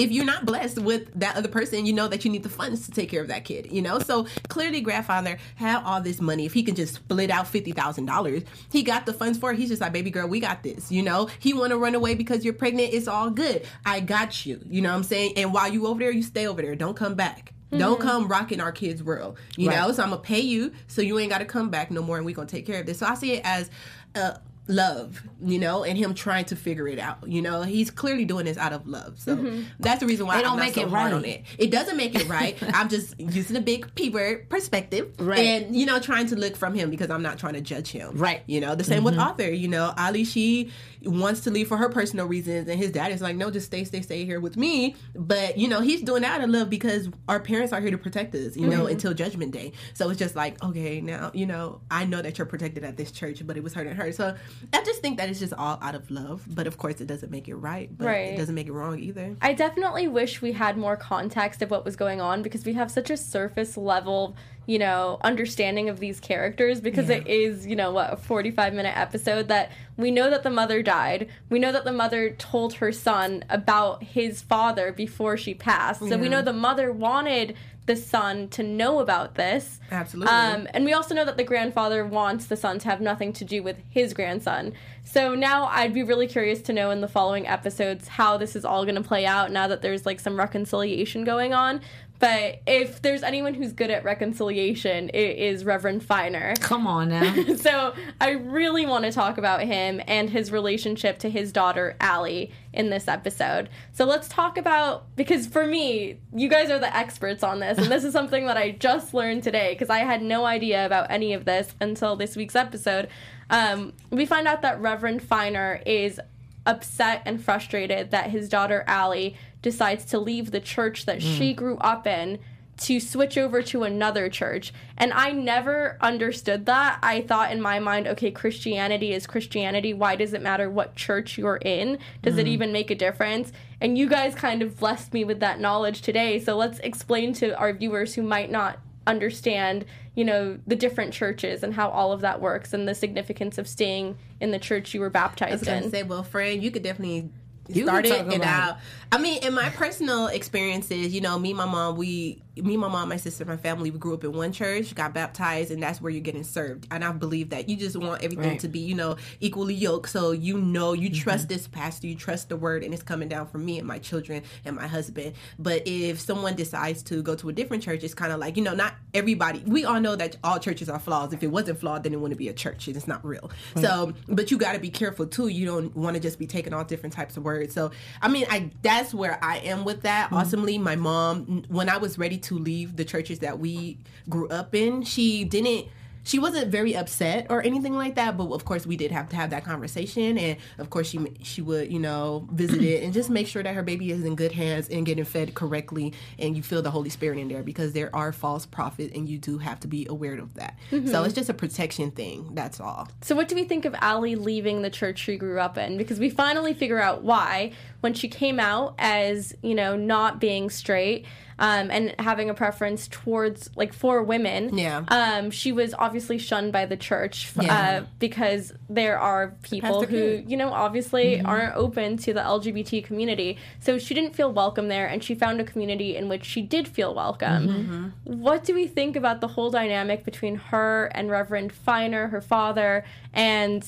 [0.00, 2.86] if you're not blessed with that other person, you know that you need the funds
[2.86, 3.98] to take care of that kid, you know?
[3.98, 6.46] So clearly, grandfather had all this money.
[6.46, 9.58] If he can just split out $50,000, he got the funds for it.
[9.58, 11.28] He's just like, baby girl, we got this, you know?
[11.38, 12.94] He want to run away because you're pregnant.
[12.94, 13.66] It's all good.
[13.84, 15.34] I got you, you know what I'm saying?
[15.36, 16.74] And while you over there, you stay over there.
[16.74, 17.52] Don't come back.
[17.76, 19.78] Don't come rocking our kids' world, you Right.
[19.78, 19.92] know?
[19.92, 22.16] So I'm going to pay you so you ain't got to come back no more
[22.16, 22.98] and we going to take care of this.
[22.98, 23.70] So I see it as,
[24.16, 24.32] uh,
[24.70, 27.18] love, you know, and him trying to figure it out.
[27.26, 29.18] You know, he's clearly doing this out of love.
[29.18, 29.62] So mm-hmm.
[29.80, 31.12] that's the reason why It don't I'm not make so it right.
[31.12, 31.44] on it.
[31.58, 32.56] It doesn't make it right.
[32.74, 35.40] I'm just using a big P word perspective, Right.
[35.40, 38.16] And you know, trying to look from him because I'm not trying to judge him,
[38.16, 38.42] Right.
[38.46, 39.22] You know, the same with mm-hmm.
[39.22, 39.50] Arthur.
[39.50, 40.70] You know, Ali, she
[41.02, 43.84] wants to leave for her personal reasons, and his dad is like, no, just stay,
[43.84, 44.94] stay, stay here with me.
[45.14, 47.98] But you know, he's doing that out of love because our parents are here to
[47.98, 48.56] protect us.
[48.56, 48.92] You know, mm-hmm.
[48.92, 49.72] until Judgment Day.
[49.94, 53.10] So it's just like, okay, now you know, I know that you're protected at this
[53.10, 54.12] church, but it was hurting her.
[54.12, 54.36] So
[54.72, 56.44] I just think that it's just all out of love.
[56.48, 57.88] But of course, it doesn't make it right.
[57.96, 58.28] But Right.
[58.32, 59.36] it doesn't make it wrong either.
[59.40, 62.90] I definitely wish we had more context of what was going on because we have
[62.90, 67.90] such a surface level, you know, understanding of these characters because it is, you know,
[67.92, 71.28] what, a 45 minute episode that we know that the mother died.
[71.48, 76.00] We know that the mother told her son about his father before she passed.
[76.00, 79.80] So we know the mother wanted the son to know about this.
[79.90, 80.32] Absolutely.
[80.32, 83.44] Um, and we also know that the grandfather wants the son to have nothing to
[83.44, 84.74] do with his grandson.
[85.04, 88.64] So now I'd be really curious to know in the following episodes how this is
[88.64, 91.80] all going to play out now that there's like some reconciliation going on.
[92.20, 96.54] But if there's anyone who's good at reconciliation, it is Reverend Finer.
[96.60, 97.34] Come on now.
[97.60, 102.52] So I really want to talk about him and his relationship to his daughter Ali
[102.72, 103.68] in this episode.
[103.92, 107.88] So let's talk about because for me, you guys are the experts on this, and
[107.88, 111.32] this is something that I just learned today because I had no idea about any
[111.32, 113.08] of this until this week's episode.
[113.48, 116.20] Um, we find out that Reverend Finer is
[116.66, 121.56] upset and frustrated that his daughter Ali decides to leave the church that she mm.
[121.56, 122.38] grew up in
[122.80, 124.72] to switch over to another church.
[124.96, 126.98] And I never understood that.
[127.02, 129.92] I thought in my mind, okay, Christianity is Christianity.
[129.92, 131.98] Why does it matter what church you're in?
[132.22, 132.50] Does it mm.
[132.50, 133.52] even make a difference?
[133.82, 136.38] And you guys kind of blessed me with that knowledge today.
[136.38, 141.62] So let's explain to our viewers who might not understand, you know, the different churches
[141.62, 145.00] and how all of that works and the significance of staying in the church you
[145.00, 145.90] were I was baptized in.
[145.90, 147.28] say, well, friend, you could definitely
[147.76, 148.78] You start can it and about out.
[149.12, 152.88] I mean, in my personal experiences, you know, me, and my mom, we, me, my
[152.88, 156.00] mom, my sister, my family, we grew up in one church, got baptized, and that's
[156.00, 156.86] where you're getting served.
[156.90, 158.60] And I believe that you just want everything Right.
[158.60, 161.20] to be, you know, equally yoked, so you know, you Mm-hmm.
[161.22, 163.98] trust this pastor, you trust the word, and it's coming down from me and my
[163.98, 165.34] children and my husband.
[165.58, 168.62] But if someone decides to go to a different church, it's kind of like, you
[168.64, 169.62] know, not everybody.
[169.66, 171.32] We all know that all churches are flaws.
[171.32, 172.88] If it wasn't flawed, then it wouldn't be a church.
[172.88, 173.50] It's not real.
[173.76, 175.48] So, but you got to be careful too.
[175.48, 177.74] You don't want to just be taking all different types of words.
[177.74, 180.32] So, I mean, I that's where I am with that.
[180.32, 183.98] Awesomely, my mom, when I was ready to leave the churches that we
[184.28, 185.86] grew up in, she didn't.
[186.22, 189.36] She wasn't very upset or anything like that, but of course we did have to
[189.36, 193.30] have that conversation, and of course she she would you know visit it and just
[193.30, 196.62] make sure that her baby is in good hands and getting fed correctly, and you
[196.62, 199.80] feel the Holy Spirit in there because there are false prophets, and you do have
[199.80, 200.76] to be aware of that.
[200.90, 201.24] So mm-hmm.
[201.24, 202.50] it's just a protection thing.
[202.52, 203.08] That's all.
[203.22, 205.96] So, what do we think of Ali leaving the church she grew up in?
[205.96, 210.70] Because we finally figure out why when she came out as, you know, not being
[210.70, 211.26] straight.
[211.62, 214.78] Um, and having a preference towards like for women.
[214.78, 215.04] Yeah.
[215.08, 217.74] Um, she was obviously shunned by the church f- Yeah.
[218.02, 221.46] uh, because there are people Pastor who, you know, obviously Mhm.
[221.46, 223.58] aren't open to the LGBT community.
[223.78, 226.88] So she didn't feel welcome there, and she found a community in which she did
[226.88, 228.14] feel welcome.
[228.24, 233.04] What do we think about the whole dynamic between her and Reverend Finer, her father,
[233.34, 233.86] and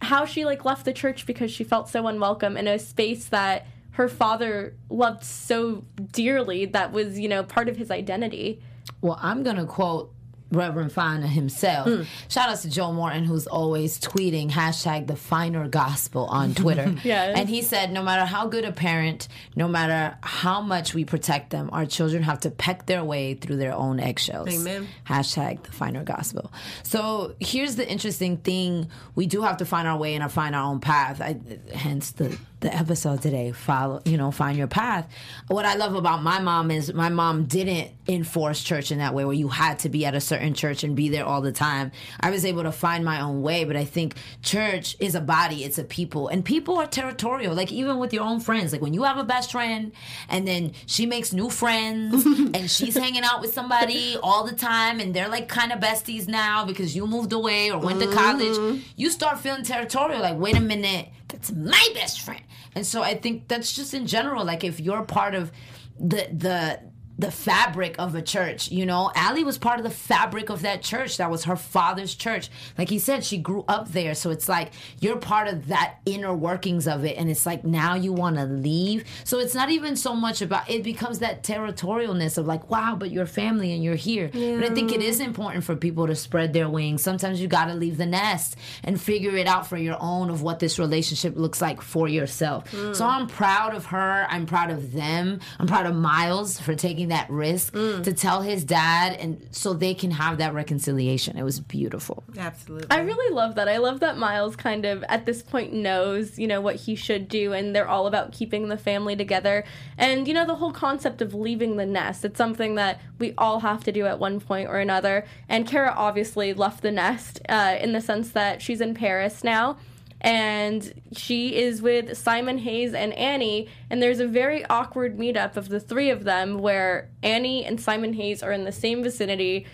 [0.00, 3.66] how she like left the church because she felt so unwelcome in a space that
[3.94, 8.60] her father loved so dearly that was, you know, part of his identity.
[9.00, 10.12] Well, I'm going to quote
[10.50, 11.86] Reverend Finer himself.
[11.88, 12.06] Mm.
[12.28, 16.94] Shout out to Joe Morton, who's always tweeting hashtag the finer gospel on Twitter.
[17.04, 17.38] Yes.
[17.38, 21.50] And he said, no matter how good a parent, no matter how much we protect
[21.50, 24.48] them, our children have to peck their way through their own eggshells.
[24.48, 24.88] Amen.
[25.06, 26.52] Hashtag the finer gospel.
[26.82, 30.64] So here's the interesting thing: we do have to find our way and find our
[30.64, 31.20] own path.
[31.20, 31.38] I,
[31.72, 33.52] hence the the episode today.
[33.52, 35.06] Follow, you know, find your path.
[35.48, 39.24] What I love about my mom is my mom didn't enforce church in that way,
[39.24, 41.92] where you had to be at a certain church and be there all the time.
[42.20, 45.62] I was able to find my own way, but I think church is a body,
[45.62, 47.54] it's a people, and people are territorial.
[47.54, 49.92] Like even with your own friends, like when you have a best friend,
[50.28, 52.24] and then she makes new friends,
[52.54, 56.26] and she's hanging out with somebody all the time, and they're like kind of besties
[56.26, 58.56] now because you moved away or went to college.
[58.56, 58.80] Mm.
[58.96, 60.22] You start feeling territorial.
[60.22, 62.42] Like, wait a minute, that's my best friend.
[62.74, 64.44] And so I think that's just in general.
[64.44, 65.52] Like if you're part of
[65.98, 66.80] the the
[67.24, 70.82] the fabric of a church, you know, Ali was part of the fabric of that
[70.82, 71.16] church.
[71.16, 72.50] That was her father's church.
[72.76, 74.14] Like he said, she grew up there.
[74.14, 77.16] So it's like you're part of that inner workings of it.
[77.16, 79.04] And it's like now you want to leave.
[79.24, 83.10] So it's not even so much about it becomes that territorialness of like, wow, but
[83.10, 84.28] you're family and you're here.
[84.32, 87.02] But I think it is important for people to spread their wings.
[87.02, 90.42] Sometimes you got to leave the nest and figure it out for your own of
[90.42, 92.70] what this relationship looks like for yourself.
[92.70, 93.00] So mm.
[93.00, 94.26] I'm proud of her.
[94.28, 95.40] I'm proud of them.
[95.58, 99.94] I'm proud of Miles for taking that risk to tell his dad and so they
[99.94, 101.36] can have that reconciliation.
[101.36, 102.24] It was beautiful.
[102.36, 102.88] Absolutely.
[102.90, 103.68] I really love that.
[103.68, 107.28] I love that Miles kind of at this point knows, you know, what he should
[107.28, 109.64] do and they're all about keeping the family together.
[109.98, 112.24] And you know the whole concept of leaving the nest.
[112.24, 115.24] It's something that we all have to do at one point or another.
[115.48, 119.76] And Cara obviously left the nest uh, in the sense that she's in Paris now
[120.24, 125.68] and she is with Simon Hayes and Annie, and there's a very awkward meetup of
[125.68, 129.66] the three of them where Annie and Simon Hayes are in the same vicinity.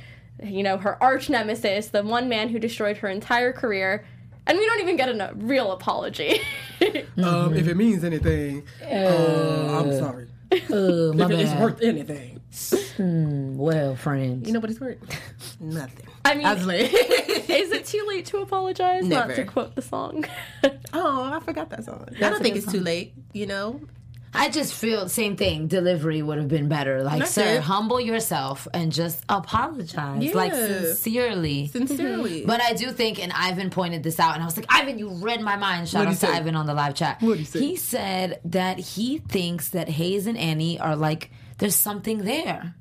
[0.43, 4.05] You know, her arch nemesis, the one man who destroyed her entire career,
[4.45, 6.41] and we don't even get a real apology.
[7.23, 10.30] Um, if it means anything, uh, I'm sorry.
[10.53, 12.41] Uh, my if it's worth anything.
[12.97, 14.47] Hmm, well, friends.
[14.47, 14.99] You know what it's worth?
[15.61, 16.07] Nothing.
[16.25, 19.05] I mean, I was like- is it too late to apologize?
[19.05, 20.25] Not to quote the song.
[20.93, 22.09] Oh, I forgot that song.
[22.17, 23.15] I don't think good it's too late.
[23.33, 23.81] You know,
[24.33, 25.66] I just feel same thing.
[25.66, 27.03] Delivery would have been better.
[27.03, 27.62] Like, That's sir, it.
[27.62, 30.99] humble yourself and just apologize, like Yes.
[31.01, 31.66] sincerely.
[31.69, 32.45] Sincerely.
[32.47, 35.09] But I do think, and Ivan pointed this out, and I was like, Ivan, you
[35.11, 35.88] read my mind.
[35.88, 36.29] Shout out to say?
[36.29, 37.21] Ivan on the live chat.
[37.21, 37.59] What'd he say?
[37.61, 42.75] He said that he thinks that Hayes and Annie are like, there's something there.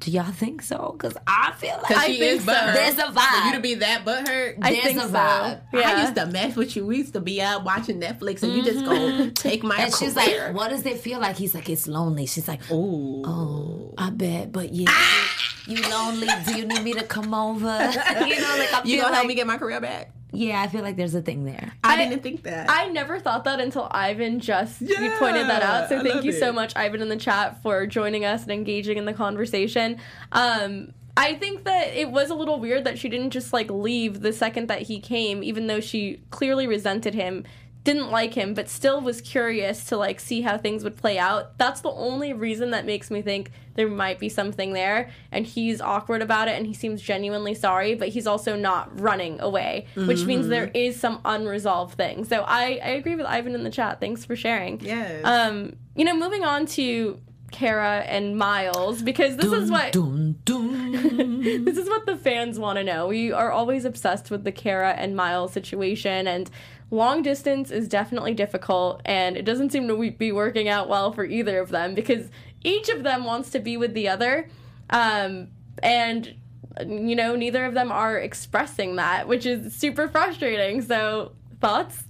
[0.00, 0.94] Do y'all think so?
[0.96, 2.74] Because I feel like because she is butthurt.
[2.74, 3.42] there's a vibe.
[3.42, 5.14] For you to be that butthurt, I There's think a so.
[5.14, 5.60] vibe.
[5.72, 5.80] Yeah.
[5.80, 6.86] I used to mess with you.
[6.86, 9.30] We used to be out watching Netflix, and you just go mm-hmm.
[9.30, 9.76] take my.
[9.76, 13.22] and she's like, "What does it feel like?" He's like, "It's lonely." She's like, "Ooh,
[13.26, 15.28] "Oh, I bet, but yeah, ah!
[15.66, 16.28] you lonely?
[16.46, 19.34] Do you need me to come over?" you know, like I you gonna help me
[19.34, 20.12] get my career back?
[20.38, 21.72] Yeah, I feel like there's a thing there.
[21.82, 22.70] I, I- didn't think that.
[22.70, 25.88] I never thought that until Ivan just you Yeah, pointed that out.
[25.88, 28.52] So I thank love you so much, Ivan, in the chat for joining us and
[28.52, 29.98] engaging in the conversation.
[30.32, 34.20] Um, I think that it was a little weird that she didn't just like leave
[34.20, 37.44] the second that he came, even though she clearly resented him,
[37.88, 41.56] didn't like him, but still was curious to like see how things would play out.
[41.56, 45.10] That's the only reason that makes me think there might be something there.
[45.32, 49.40] And he's awkward about it and he seems genuinely sorry, but he's also not running
[49.40, 52.26] away, which means there is some unresolved thing.
[52.26, 54.00] So I, I agree with Ivan in the chat.
[54.00, 54.80] Thanks for sharing.
[54.80, 55.24] Yes.
[55.24, 57.18] Um, you know, moving on to
[57.50, 61.40] Cara and Miles, because this is what Dun, dun.
[61.64, 63.06] this is what the fans want to know.
[63.06, 66.50] We are always obsessed with the Cara and Miles situation, and
[66.90, 71.24] long distance is definitely difficult, and it doesn't seem to be working out well for
[71.24, 72.28] either of them because
[72.62, 74.48] each of them wants to be with the other,
[74.90, 75.48] um,
[75.82, 76.34] and
[76.80, 80.82] you know neither of them are expressing that, which is super frustrating.
[80.82, 82.02] So thoughts?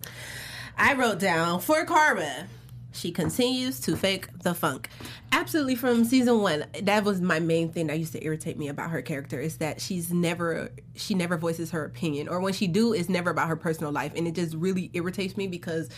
[0.77, 2.47] I wrote down for Karma.
[2.99, 4.89] She continues to fake the funk.
[5.31, 6.65] Absolutely from season one.
[6.83, 9.81] That was my main thing that used to irritate me about her character is that
[9.81, 12.29] she's never she never voices her opinion.
[12.29, 14.13] Or when she do, it's never about her personal life.
[14.17, 15.89] And it just really irritates me because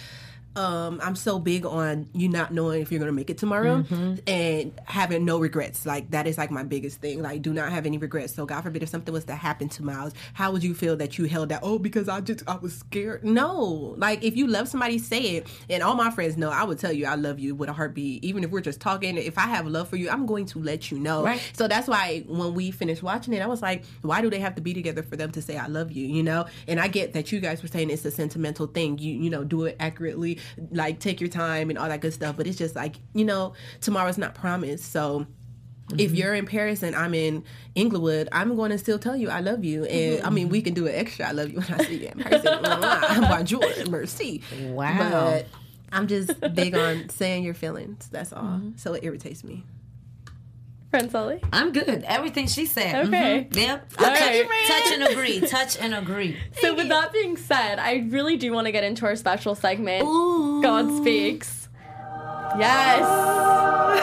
[0.57, 4.15] um, I'm so big on you not knowing if you're gonna make it tomorrow Mm-hmm.
[4.27, 5.87] and having no regrets.
[5.87, 7.23] Like that is like my biggest thing.
[7.23, 8.35] Like do not have any regrets.
[8.35, 11.19] So God forbid if something was to happen to Miles, how would you feel that
[11.19, 11.61] you held that?
[11.63, 13.25] Oh, because I just I was scared.
[13.25, 15.47] No, like if you love somebody, say it.
[15.69, 18.25] And all my friends know I would tell you I love you with a heartbeat.
[18.25, 20.91] Even if we're just talking, if I have love for you, I'm going to let
[20.91, 21.25] you know.
[21.25, 21.41] Right.
[21.53, 24.57] So that's why when we finished watching it, I was like, why do they have
[24.57, 26.07] to be together for them to say I love you?
[26.07, 26.47] You know.
[26.67, 28.99] And I get that you guys were saying it's a sentimental thing.
[28.99, 30.39] You you know do it accurately,
[30.71, 32.37] like take your time and all that good stuff.
[32.37, 34.93] But it's just like you know tomorrow's not promised.
[34.93, 35.27] So.
[35.99, 36.15] If mm-hmm.
[36.15, 37.43] you're in Paris and I'm in
[37.75, 40.53] Inglewood, I'm going to still tell you I love you, and I mean mm-hmm.
[40.53, 41.27] we can do it extra.
[41.27, 42.63] I love you when I see you in person.
[42.63, 43.61] Bonjour,
[43.91, 44.41] merci.
[44.69, 45.33] Wow.
[45.33, 45.47] But
[45.91, 48.09] I'm just big on saying your feelings.
[48.13, 48.45] That's all.
[48.45, 48.77] Mm-hmm.
[48.77, 49.65] So it irritates me.
[50.91, 51.41] Friend Sully?
[51.53, 52.05] I'm good.
[52.07, 53.07] Everything she said.
[53.07, 53.47] Okay.
[53.51, 53.57] Mhm.
[53.57, 53.93] Yep.
[54.01, 54.47] All touch, right.
[54.67, 55.41] touch and agree.
[55.41, 56.37] Touch and agree.
[56.61, 60.03] So, with that being said, I really do want to get into our special segment,
[60.63, 61.69] God Speaks.
[62.59, 63.07] Yes.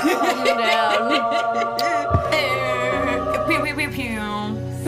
[3.47, 4.17] Pew, pew, pew, pew.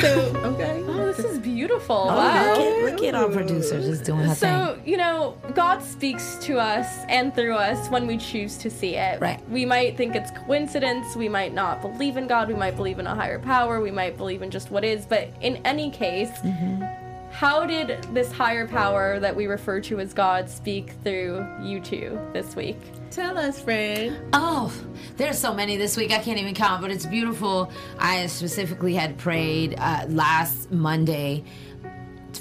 [0.02, 0.10] So,
[0.54, 0.84] okay.
[0.88, 2.08] Oh, this is beautiful.
[2.10, 2.69] Oh, wow.
[3.00, 4.36] Look, at, look at our producer just doing her thing.
[4.36, 8.96] So, you know, God speaks to us and through us when we choose to see
[8.96, 9.20] it.
[9.22, 9.40] Right.
[9.50, 11.16] We might think it's coincidence.
[11.16, 12.48] We might not believe in God.
[12.48, 13.80] We might believe in a higher power.
[13.82, 15.06] We might believe in just what is.
[15.06, 16.84] But in any case, Mm-hmm.
[17.32, 22.20] how did this higher power that we refer to as God speak through you two
[22.34, 22.78] this week?
[23.12, 24.18] Tell us, friend.
[24.34, 24.72] Oh,
[25.18, 26.12] there's so many this week.
[26.12, 27.72] I can't even count, but it's beautiful.
[27.98, 31.44] I specifically had prayed uh, last Monday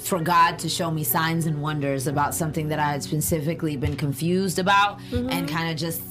[0.09, 3.95] for God to show me signs and wonders about something that I had specifically been
[3.95, 6.01] confused about and kind of just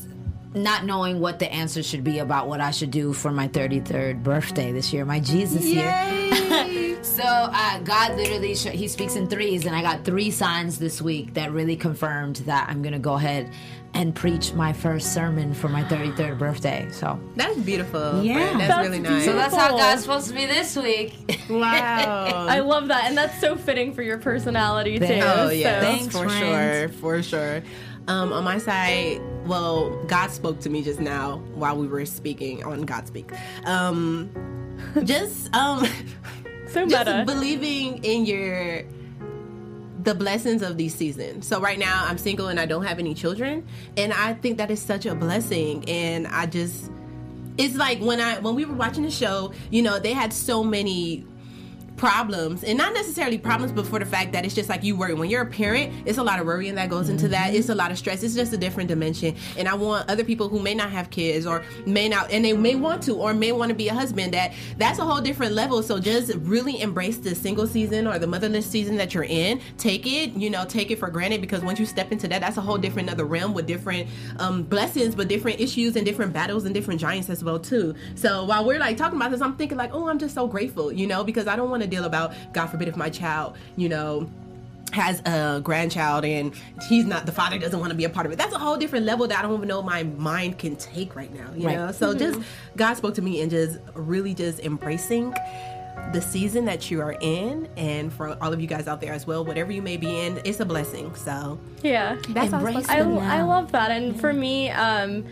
[0.55, 4.23] not knowing what the answer should be about what I should do for my 33rd
[4.23, 7.03] birthday this year, my Jesus year.
[7.03, 11.03] so uh, God literally, sh- He speaks in threes, and I got three signs this
[11.03, 13.51] week that really confirmed that I'm going to go ahead
[13.95, 16.87] and preach my first sermon for my 33rd birthday.
[16.91, 18.23] So That's beautiful.
[18.23, 18.39] Yeah.
[18.57, 19.25] That's, That's really nice.
[19.25, 21.15] so that's how God's supposed to be this week.
[21.51, 22.47] wow.
[22.49, 23.05] I love that.
[23.07, 25.07] And that's so fitting for your personality, too.
[25.23, 26.91] Oh yeah, So- Thanks, for friend.
[26.93, 27.63] sure, for sure.
[28.09, 32.65] Um, on my side, well, God spoke to me just now while we were speaking
[32.65, 33.31] on God Speak.
[33.65, 34.31] Um,
[35.05, 35.87] just um,
[36.69, 38.83] So just believing in your
[40.03, 41.47] the blessings of these seasons.
[41.47, 44.71] So right now I'm single and I don't have any children, and I think that
[44.71, 45.85] is such a blessing.
[45.89, 46.91] And I just
[47.59, 50.63] it's like when I when we were watching the show, you know, they had so
[50.63, 51.27] many
[51.99, 55.15] problems and not necessarily problems but for the fact that it's just like you worry.
[55.15, 57.55] When you're a parent it's a lot of worrying that goes into that.
[57.55, 58.23] It's a lot of stress.
[58.23, 59.35] It's just a different dimension.
[59.57, 62.53] And i want other people who may not have kids or may not and they
[62.53, 65.53] may want to or may want to be a husband that that's a whole different
[65.53, 65.83] level.
[65.83, 69.61] So just really embrace the single season or the motherless season that you're in.
[69.77, 72.57] Take it you know take it for granted because once you step into that that's
[72.57, 76.65] a whole different other realm with different um, blessings but different issues and different battles
[76.65, 77.95] and different giants as well too.
[78.15, 80.93] So while we're like talking about this i'm thinking like oh i'm just so grateful
[80.93, 83.89] you know because i don't want to deal about god forbid if my child you
[83.89, 84.29] know
[84.93, 86.55] has a grandchild and
[86.89, 88.77] he's not the father doesn't want to be a part of it that's a whole
[88.79, 91.77] different level that i don't even know my mind can take right now you Right.
[91.77, 92.41] know so just
[92.77, 95.35] god spoke to me and just really just embracing
[96.15, 99.27] the season that you are in and for all of you guys out there as
[99.27, 103.19] well whatever you may be in it's a blessing so Yeah, That's I, awesome.
[103.19, 103.91] I, I love that.
[103.91, 105.27] And for me, um,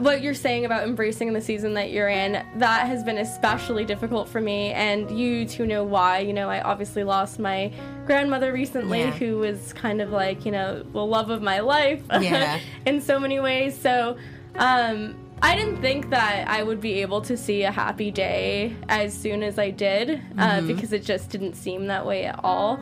[0.00, 4.28] what you're saying about embracing the season that you're in, that has been especially difficult
[4.28, 4.70] for me.
[4.72, 6.18] And you two know why.
[6.20, 7.72] You know, I obviously lost my
[8.06, 9.10] grandmother recently, Yeah.
[9.12, 12.58] who was kind of like, you know, the love of my life Yeah.
[12.86, 13.78] in so many ways.
[13.78, 14.16] So,
[14.56, 19.14] um, I didn't think that I would be able to see a happy day as
[19.14, 20.66] soon as I did uh, Mm-hmm.
[20.66, 22.74] because it just didn't seem that way at all.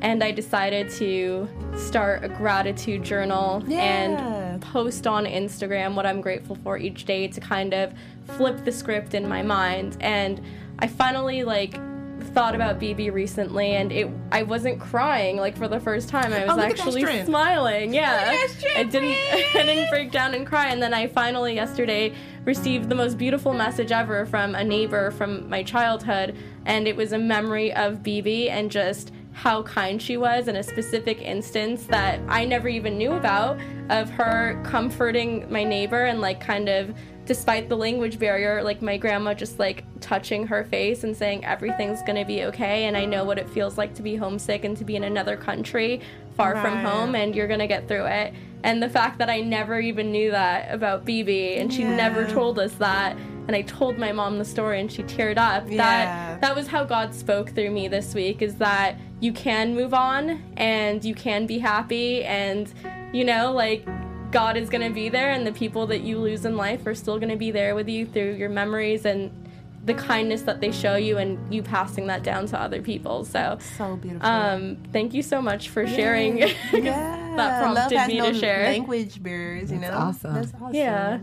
[0.00, 4.16] And I decided to start a gratitude journal and
[4.60, 7.92] post on Instagram what I'm grateful for each day to kind of
[8.36, 9.96] flip the script in my mind.
[10.00, 10.40] And
[10.78, 11.78] I finally like
[12.34, 16.32] thought about BB recently and it I wasn't crying like for the first time.
[16.32, 17.94] I was Oh, at that actually smiling.
[17.94, 18.34] Yeah.
[18.74, 19.10] I didn't
[19.54, 22.12] I didn't break down and cry and then I finally yesterday
[22.44, 27.12] received the most beautiful message ever from a neighbor from my childhood and it was
[27.12, 32.18] a memory of BB and just how kind she was in a specific instance that
[32.26, 33.60] I never even knew about
[33.90, 38.96] of her comforting my neighbor and like kind of despite the language barrier like my
[38.96, 43.04] grandma just like touching her face and saying everything's going to be okay and I
[43.04, 46.00] know what it feels like to be homesick and to be in another country
[46.34, 48.32] far from home and you're going to get through it.
[48.62, 52.58] And the fact that I never even knew that about BB and she never told
[52.58, 55.76] us that and I told my mom the story and she teared up Yeah.
[55.78, 59.94] that that was how God spoke through me this week is that you can move
[59.94, 62.72] on and you can be happy and
[63.12, 63.86] you know, like
[64.32, 66.94] God is going to be there and the people that you lose in life are
[66.94, 69.30] still going to be there with you through your memories and
[69.84, 73.24] the kindness that they show you and you passing that down to other people.
[73.24, 74.28] So so beautiful.
[74.28, 76.38] Um, thank you so much for sharing.
[76.72, 78.64] Yeah, that love prompted has me no to share.
[78.64, 79.70] language barriers.
[79.70, 80.34] You know, awesome.
[80.34, 80.74] That's awesome.
[80.74, 81.18] Yeah.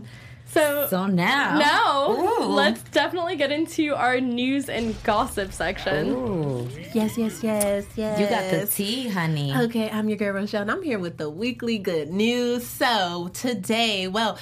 [0.54, 1.58] So So now.
[1.58, 2.46] now Ooh.
[2.46, 6.10] let's definitely get into our news and gossip section.
[6.10, 6.68] Ooh.
[6.94, 8.20] Yes, yes, yes, yes.
[8.20, 9.52] You got the tea, honey.
[9.52, 12.64] Okay, I'm your girl Rochelle, and I'm here with the weekly good news.
[12.64, 14.38] So today, well.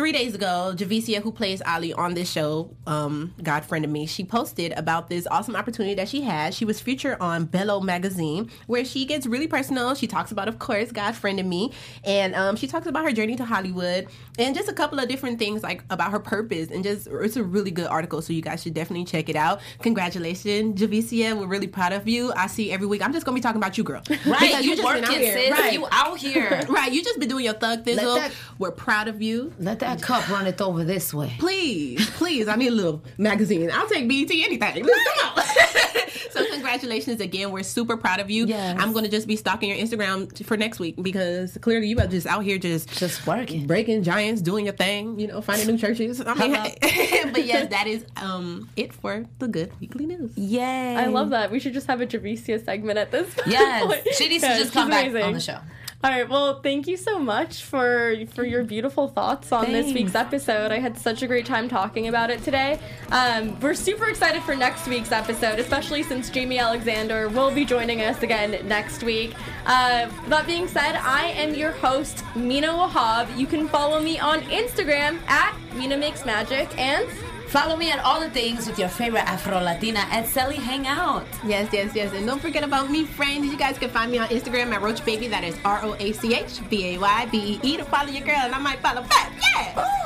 [0.00, 4.24] Three days ago, Javicia, who plays Ali on this show, um, God Friended Me, she
[4.24, 6.54] posted about this awesome opportunity that she had.
[6.54, 9.94] She was featured on Bello magazine, where she gets really personal.
[9.94, 11.72] She talks about, of course, God Friended Me,
[12.02, 14.06] and um, she talks about her journey to Hollywood
[14.38, 16.70] and just a couple of different things like about her purpose.
[16.70, 19.60] And just it's a really good article, so you guys should definitely check it out.
[19.82, 21.38] Congratulations, Javicia.
[21.38, 22.32] We're really proud of you.
[22.34, 23.04] I see every week.
[23.04, 24.00] I'm just gonna be talking about you, girl.
[24.08, 25.32] Right, Because you just been working, out here.
[25.36, 25.50] sis.
[25.50, 25.72] Right.
[25.74, 26.62] You out here.
[26.70, 28.14] right, you just been doing your thug thizzle.
[28.16, 29.52] that- We're proud of you.
[29.58, 31.34] Let that cup run it over this way.
[31.38, 33.70] Please, please, I need a little magazine.
[33.72, 34.84] I'll take BET anything.
[34.84, 36.10] Let's come on.
[36.30, 37.50] so congratulations again.
[37.50, 38.46] We're super proud of you.
[38.46, 38.76] Yes.
[38.80, 42.26] I'm gonna just be stalking your Instagram for next week because clearly you are just
[42.26, 43.66] out here just Just working.
[43.66, 46.20] breaking giants, doing your thing, you know, finding new churches.
[46.24, 47.30] I mean, hey.
[47.32, 50.36] but yes, that is um it for the good weekly news.
[50.36, 50.96] Yay.
[50.96, 51.50] I love that.
[51.50, 53.48] We should just have a Javicia segment at this point.
[53.48, 54.16] Yes.
[54.16, 55.22] She needs to just come back amazing.
[55.24, 55.58] on the show.
[56.02, 56.26] All right.
[56.26, 60.72] Well, thank you so much for for your beautiful thoughts on this week's episode.
[60.72, 62.78] I had such a great time talking about it today.
[63.10, 68.00] Um, we're super excited for next week's episode, especially since Jamie Alexander will be joining
[68.00, 69.34] us again next week.
[69.66, 73.36] Uh, that being said, I am your host, Mina Wahab.
[73.36, 77.06] You can follow me on Instagram at Mina Makes Magic and.
[77.50, 81.26] Follow me at all the things with your favorite Afro Latina at Selly Hangout.
[81.44, 82.12] Yes, yes, yes.
[82.12, 83.44] And don't forget about me, friends.
[83.50, 85.26] You guys can find me on Instagram at Roach Baby.
[85.26, 88.08] That is R O A C H B A Y B E E to follow
[88.08, 89.32] your girl, and I might follow back.
[89.56, 89.99] Yeah.